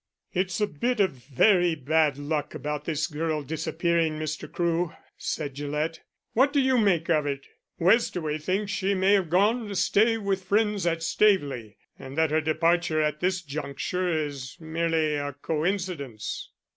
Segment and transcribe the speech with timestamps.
[0.33, 4.51] "It's a bit of very bad luck about this girl disappearing, Mr.
[4.51, 5.99] Crewe," said Gillett.
[6.33, 7.45] "What do you make of it?
[7.79, 12.41] Westaway thinks she may have gone to stay with friends at Staveley, and that her
[12.41, 16.49] departure at this juncture is merely a coincidence."